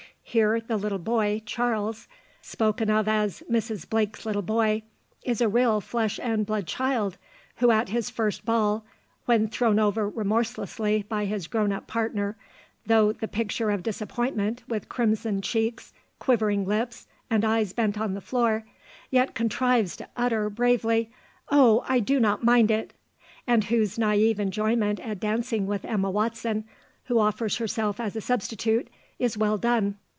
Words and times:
Here 0.23 0.61
the 0.61 0.77
little 0.77 0.97
boy, 0.99 1.41
Charles, 1.45 2.07
spoken 2.41 2.89
of 2.89 3.05
as 3.05 3.43
"Mrs. 3.51 3.89
Blake's 3.89 4.25
little 4.25 4.41
boy," 4.41 4.83
is 5.25 5.41
a 5.41 5.49
real 5.49 5.81
flesh 5.81 6.21
and 6.23 6.45
blood 6.45 6.65
child, 6.67 7.17
who 7.57 7.69
at 7.69 7.89
his 7.89 8.09
first 8.09 8.45
ball 8.45 8.85
when 9.25 9.49
thrown 9.49 9.77
over 9.77 10.07
remorselessly 10.07 11.03
by 11.09 11.25
his 11.25 11.47
grown 11.47 11.73
up 11.73 11.85
partner, 11.85 12.37
though 12.85 13.11
"the 13.11 13.27
picture 13.27 13.71
of 13.71 13.83
disappointment, 13.83 14.63
with 14.69 14.87
crimsoned 14.87 15.43
cheeks, 15.43 15.91
quivering 16.17 16.65
lips, 16.65 17.07
and 17.29 17.43
eyes 17.43 17.73
bent 17.73 17.99
on 17.99 18.13
the 18.13 18.21
floor," 18.21 18.63
yet 19.09 19.35
contrives 19.35 19.97
to 19.97 20.07
utter 20.15 20.49
bravely, 20.49 21.11
"'Oh, 21.49 21.83
I 21.89 21.99
do 21.99 22.21
not 22.21 22.41
mind 22.41 22.71
it!'" 22.71 22.93
and 23.45 23.65
whose 23.65 23.97
naïve 23.97 24.39
enjoyment 24.39 25.01
at 25.01 25.19
dancing 25.19 25.67
with 25.67 25.83
Emma 25.83 26.09
Watson, 26.09 26.63
who 27.07 27.19
offers 27.19 27.57
herself 27.57 27.99
as 27.99 28.15
a 28.15 28.21
substitute, 28.21 28.87
is 29.19 29.37
well 29.37 29.57
done. 29.57 29.97